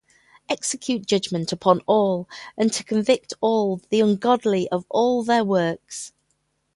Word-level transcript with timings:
Execute 0.49 1.05
judgment 1.05 1.51
upon 1.51 1.81
all, 1.85 2.27
and 2.57 2.73
to 2.73 2.83
convict 2.83 3.35
all 3.39 3.77
the 3.91 3.99
ungodly 4.01 4.67
of 4.69 4.83
all 4.89 5.21
their 5.21 5.43
works. 5.45 6.11